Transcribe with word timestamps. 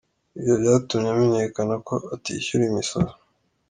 Ibyo 0.37 0.53
byatumye 0.61 1.09
amenyekana 1.11 1.75
ko 1.87 1.95
atishyura 2.15 2.63
imisoro. 2.71 3.11